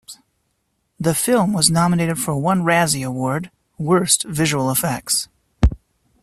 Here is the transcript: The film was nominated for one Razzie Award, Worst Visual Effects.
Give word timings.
The 0.99 1.13
film 1.13 1.53
was 1.53 1.69
nominated 1.69 2.17
for 2.17 2.35
one 2.35 2.63
Razzie 2.63 3.05
Award, 3.05 3.51
Worst 3.77 4.23
Visual 4.23 4.71
Effects. 4.71 5.27